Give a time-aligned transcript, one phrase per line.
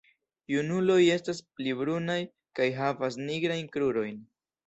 [0.53, 2.17] Junuloj estas pli brunaj
[2.61, 4.19] kaj havas nigrajn krurojn.